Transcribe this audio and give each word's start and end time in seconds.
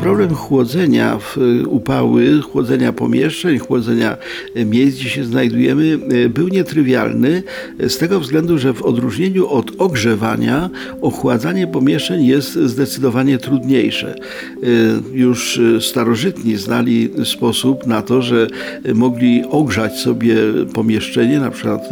Problem 0.00 0.34
chłodzenia 0.34 1.18
w 1.18 1.38
y, 1.38 1.68
upały, 1.68 2.40
chłodzenia 2.40 2.92
pomieszczeń, 2.92 3.58
chłodzenia 3.58 4.16
y, 4.56 4.64
miejsc, 4.64 4.98
gdzie 4.98 5.10
się 5.10 5.24
znajdujemy, 5.24 5.98
y, 6.12 6.28
był 6.28 6.48
nietrywialny 6.48 7.42
z 7.88 7.98
tego 7.98 8.20
względu, 8.20 8.58
że 8.58 8.72
w 8.74 8.82
odróżnieniu 8.82 9.48
od 9.48 9.72
ogrzewania, 9.78 10.70
ochładzanie 11.00 11.66
pomieszczeń 11.66 12.26
jest 12.26 12.54
zdecydowanie 12.54 13.38
trudniejsze. 13.38 14.14
Już 15.12 15.60
starożytni 15.80 16.56
znali 16.56 17.10
sposób 17.24 17.86
na 17.86 18.02
to, 18.02 18.22
że 18.22 18.46
mogli 18.94 19.42
ogrzać 19.50 19.98
sobie 19.98 20.36
pomieszczenie, 20.74 21.40
na 21.40 21.50
przykład 21.50 21.88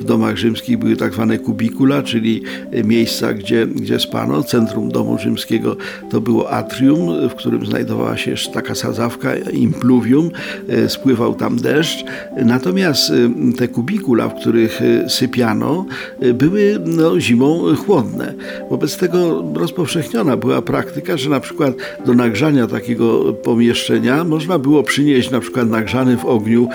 w 0.00 0.04
domach 0.04 0.36
rzymskich 0.36 0.78
były 0.78 0.96
tak 0.96 1.14
zwane 1.14 1.38
kubikula, 1.38 2.02
czyli 2.02 2.42
miejsca, 2.84 3.32
gdzie, 3.32 3.66
gdzie 3.66 4.00
spano. 4.00 4.42
Centrum 4.42 4.90
domu 4.90 5.18
rzymskiego 5.18 5.76
to 6.10 6.20
było 6.20 6.50
atrium, 6.50 7.28
w 7.28 7.34
którym 7.34 7.47
którym 7.48 7.66
znajdowała 7.66 8.16
się 8.16 8.34
taka 8.54 8.74
sadzawka, 8.74 9.36
impluvium, 9.36 10.30
e, 10.68 10.88
spływał 10.88 11.34
tam 11.34 11.56
deszcz. 11.56 12.04
Natomiast 12.44 13.10
e, 13.10 13.14
te 13.58 13.68
kubikula, 13.68 14.28
w 14.28 14.40
których 14.40 14.82
e, 14.82 15.08
sypiano, 15.08 15.86
były 16.34 16.78
no, 16.86 17.20
zimą 17.20 17.76
chłodne. 17.86 18.34
Wobec 18.70 18.96
tego 18.96 19.44
rozpowszechniona 19.54 20.36
była 20.36 20.62
praktyka, 20.62 21.16
że 21.16 21.30
na 21.30 21.40
przykład 21.40 21.74
do 22.06 22.14
nagrzania 22.14 22.66
takiego 22.66 23.32
pomieszczenia 23.32 24.24
można 24.24 24.58
było 24.58 24.82
przynieść 24.82 25.30
na 25.30 25.40
przykład 25.40 25.68
nagrzany 25.68 26.16
w 26.16 26.24
ogniu 26.24 26.68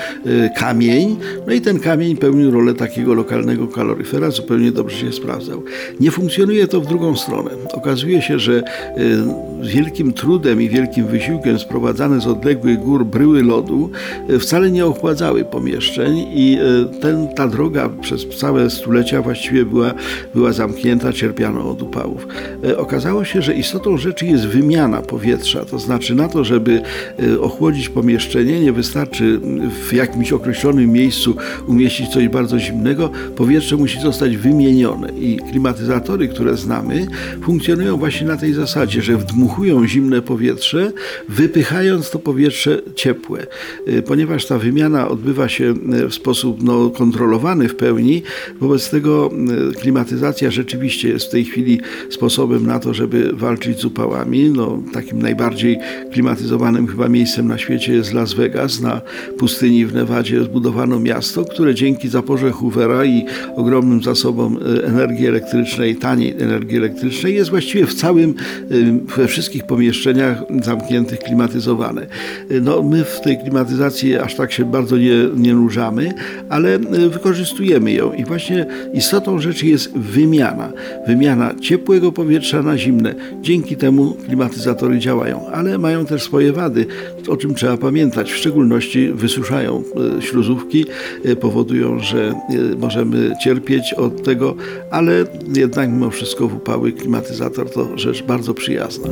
kamień, 0.58 1.18
no 1.48 1.54
i 1.54 1.62
ten 1.62 1.80
kamień 1.80 2.18
pełnił 2.18 2.52
rolę 2.52 2.74
takiego 2.74 3.14
lokalnego 3.14 3.68
kaloryfera, 3.68 4.32
zupełnie 4.32 4.72
dobrze 4.72 4.98
się 4.98 5.14
sprawdzał. 5.14 5.64
Nie 6.00 6.12
funkcjonuje 6.12 6.68
to 6.68 6.82
w 6.82 6.88
drugą 6.88 7.16
stronę. 7.16 7.52
Okazuje 7.74 8.22
się, 8.22 8.40
że 8.40 8.64
z 9.62 9.68
wielkim 9.68 10.14
trudem 10.14 10.62
i 10.64 10.69
wielkim 10.69 11.08
wysiłkiem 11.08 11.59
sprowadzane 11.59 12.22
z 12.22 12.28
odległych 12.28 12.80
gór 12.80 13.06
bryły 13.06 13.44
lodu 13.44 13.89
e, 14.30 14.39
wcale 14.39 14.72
nie 14.72 14.86
ochładzały 14.86 15.45
pomieszczeń 15.45 16.25
i 16.33 16.58
e, 16.58 17.00
ten, 17.00 17.28
ta 17.28 17.47
droga 17.47 17.89
przez 18.02 18.28
całe 18.38 18.69
stulecia 18.69 19.22
właściwie 19.22 19.66
była, 19.66 19.94
była 20.36 20.53
zamknięta, 20.53 21.14
cierpiano 21.14 21.69
od 21.69 21.81
upałów. 21.81 22.28
E, 22.64 22.78
okazało 22.78 23.25
się, 23.25 23.41
że 23.41 23.53
istotą 23.53 23.97
rzeczy 23.97 24.25
jest 24.25 24.47
wymiana 24.47 25.02
powietrza, 25.02 25.66
to 25.66 25.80
znaczy 25.80 26.16
na 26.16 26.28
to, 26.28 26.44
żeby 26.44 26.81
ochłodzić 27.41 27.89
pomieszczenie 27.89 28.59
nie 28.59 28.72
wystarczy 28.72 29.39
w 29.88 29.94
jakimś 29.94 30.34
określonym 30.34 30.91
miejscu 30.91 31.36
umieścić 31.67 32.09
coś 32.09 32.28
bardzo 32.28 32.59
zimnego, 32.59 33.09
powietrze 33.36 33.78
musi 33.78 34.00
zostać 34.02 34.38
wymienione 34.38 35.09
i 35.19 35.38
klimatyzatory, 35.38 36.28
które 36.28 36.58
znamy, 36.58 37.08
funkcjonują 37.41 37.97
właśnie 37.97 38.28
na 38.28 38.38
tej 38.38 38.53
zasadzie, 38.53 39.02
że 39.02 39.18
wdmuchują 39.18 39.88
zimne 39.88 40.22
powietrze 40.22 40.53
powietrze, 40.53 40.91
wypychając 41.30 42.09
to 42.09 42.19
powietrze 42.19 42.81
ciepłe. 42.96 43.47
Y, 43.88 44.02
ponieważ 44.02 44.46
ta 44.46 44.58
wymiana 44.58 45.08
odbywa 45.08 45.50
się 45.50 45.74
y, 46.06 46.09
w 46.09 46.14
sposób 46.14 46.64
no, 46.64 46.90
kontrolowany 46.90 47.69
w 47.69 47.75
pełni, 47.75 48.24
wobec 48.59 48.90
tego 48.90 49.31
y, 49.72 49.75
klimatyzacja 49.75 50.52
rzeczywiście 50.52 51.09
jest 51.09 51.25
w 51.25 51.30
tej 51.30 51.46
chwili 51.46 51.80
sposobem 52.09 52.68
na 52.68 52.80
to, 52.80 52.94
żeby 52.94 53.34
walczyć 53.34 53.80
z 53.80 53.86
upałami. 53.86 54.50
No, 54.50 54.80
takim 54.94 55.22
najbardziej 55.22 55.78
klimatyzowanym 56.12 56.88
chyba 56.88 57.09
miejscem 57.09 57.47
na 57.47 57.58
świecie 57.58 57.94
jest 57.94 58.14
Las 58.14 58.34
Vegas. 58.34 58.81
Na 58.81 59.02
pustyni 59.38 59.85
w 59.85 59.94
Nevadzie 59.94 60.44
zbudowano 60.44 61.00
miasto, 61.00 61.46
które 61.46 61.75
dzięki 61.75 62.09
zaporze 62.09 62.52
Hoovera 62.52 63.06
i 63.06 63.25
ogromnym 63.56 64.03
zasobom 64.03 64.59
energii 64.84 65.28
elektrycznej, 65.28 65.96
taniej 65.96 66.31
energii 66.40 66.78
elektrycznej 66.78 67.35
jest 67.35 67.50
właściwie 67.50 67.85
w 67.85 67.94
całym, 67.94 68.34
we 69.18 69.28
wszystkich 69.28 69.64
pomieszczeniach 69.66 70.43
zamkniętych, 70.64 71.20
klimatyzowane. 71.20 72.08
No, 72.62 72.84
my 72.84 73.04
w 73.04 73.22
tej 73.22 73.38
klimatyzacji 73.38 74.18
aż 74.18 74.36
tak 74.36 74.52
się 74.52 74.66
bardzo 74.66 74.98
nie, 74.98 75.14
nie 75.36 75.54
nurzamy, 75.54 76.14
ale 76.50 76.76
e, 76.76 76.80
wykorzystujemy 77.09 77.92
ją 77.92 78.14
i 78.14 78.26
właśnie 78.26 78.66
istotą 78.94 79.40
rzeczy 79.40 79.68
jest 79.68 79.98
wymiana. 79.98 80.72
Wymiana 81.08 81.53
ciepłego 81.62 82.12
powietrza 82.12 82.62
na 82.62 82.78
zimne. 82.78 83.16
Dzięki 83.42 83.78
temu 83.78 84.14
klimatyzatory 84.26 85.00
działają, 85.00 85.48
ale 85.48 85.78
mają 85.78 86.06
też 86.06 86.24
swoje 86.24 86.53
wady, 86.53 86.86
o 87.28 87.38
czym 87.38 87.56
trzeba 87.56 87.78
pamiętać. 87.78 88.32
W 88.32 88.38
szczególności 88.38 89.12
wysuszają 89.14 89.84
e, 90.18 90.22
śluzówki, 90.22 90.86
e, 91.26 91.36
powodują, 91.36 92.00
że 92.00 92.34
możemy 92.78 93.34
cierpieć 93.44 93.94
od 93.94 94.24
tego, 94.24 94.56
ale 94.92 95.26
jednak 95.56 95.90
mimo 95.90 96.09
wszystko 96.09 96.48
w 96.48 96.56
upały 96.56 96.92
klimatyzator 96.92 97.70
to 97.72 97.98
rzecz 97.98 98.24
bardzo 98.24 98.53
przyjazna. 98.53 99.08